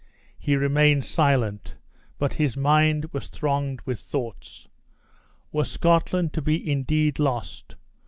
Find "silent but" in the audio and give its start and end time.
1.05-2.33